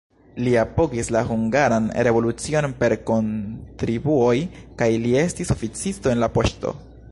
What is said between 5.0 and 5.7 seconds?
li estis